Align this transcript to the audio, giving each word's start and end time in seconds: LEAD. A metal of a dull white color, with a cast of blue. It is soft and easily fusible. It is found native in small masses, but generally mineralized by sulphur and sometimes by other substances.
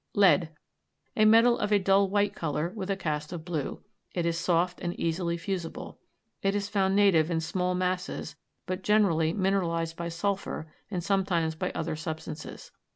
LEAD. 0.15 0.49
A 1.15 1.25
metal 1.25 1.59
of 1.59 1.71
a 1.71 1.77
dull 1.77 2.09
white 2.09 2.33
color, 2.33 2.69
with 2.75 2.89
a 2.89 2.95
cast 2.97 3.31
of 3.31 3.45
blue. 3.45 3.83
It 4.15 4.25
is 4.25 4.35
soft 4.35 4.81
and 4.81 4.99
easily 4.99 5.37
fusible. 5.37 5.99
It 6.41 6.55
is 6.55 6.67
found 6.67 6.95
native 6.95 7.29
in 7.29 7.39
small 7.39 7.75
masses, 7.75 8.35
but 8.65 8.81
generally 8.81 9.31
mineralized 9.31 9.95
by 9.95 10.09
sulphur 10.09 10.65
and 10.89 11.03
sometimes 11.03 11.53
by 11.53 11.71
other 11.75 11.95
substances. 11.95 12.71